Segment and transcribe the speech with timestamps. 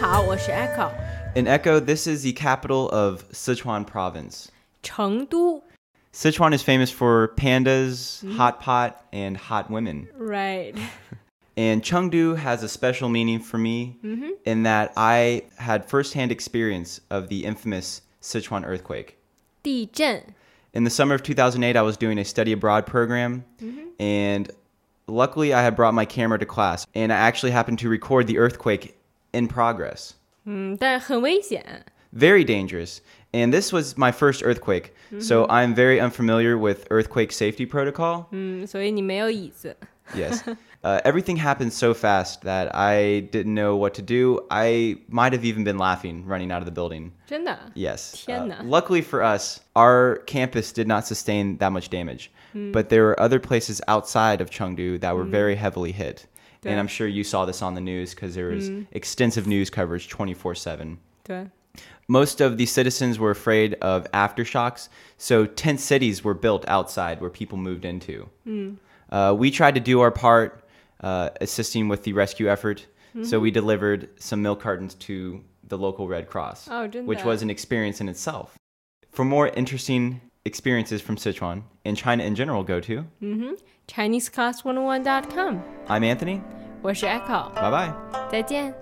[0.00, 0.90] 好，我是 Echo，
[1.34, 4.48] In Echo, this is the capital of Sichuan province.
[4.82, 5.62] 成都
[6.12, 10.08] Sichuan is famous for pandas, hot pot, and hot women.
[10.18, 10.74] ，right？
[11.56, 13.96] And Chengdu has a special meaning for me
[14.44, 19.16] in that I had firsthand experience of the infamous Sichuan earthquake.
[19.62, 20.22] 地震
[20.72, 23.44] In the summer of 2008, I was doing a study abroad program,
[23.98, 24.50] and
[25.14, 28.38] luckily I had brought my camera to class, and I actually happened to record the
[28.38, 28.96] earthquake
[29.32, 30.14] in progress.
[30.44, 31.84] 嗯，但很危险。
[32.12, 33.00] Very dangerous.
[33.32, 38.26] And this was my first earthquake, so I'm very unfamiliar with earthquake safety protocol.
[38.32, 39.76] 嗯，所以你没有椅子。
[40.15, 40.43] yes.
[40.83, 44.45] Uh, everything happened so fast that I didn't know what to do.
[44.51, 47.11] I might have even been laughing running out of the building.
[47.73, 48.23] Yes.
[48.43, 52.31] Uh, luckily for us, our campus did not sustain that much damage,
[52.71, 56.27] but there were other places outside of Chengdu that were very heavily hit.
[56.71, 60.07] And I'm sure you saw this on the news because there was extensive news coverage
[60.07, 60.97] 24 7.
[62.07, 67.31] Most of the citizens were afraid of aftershocks, so tent cities were built outside where
[67.31, 68.29] people moved into.
[69.14, 70.64] Uh, we tried to do our part,
[71.02, 72.86] uh, assisting with the rescue effort.
[73.24, 77.08] So we delivered some milk cartons to the local Red Cross, Oh,真的？
[77.08, 78.54] which was an experience in itself.
[79.10, 83.04] For more interesting experiences from Sichuan and China in general, go to
[83.88, 86.40] ChineseClass101.com， I'm Anthony.
[86.82, 87.92] 我是 Echo， Bye bye.
[88.30, 88.72] 再见。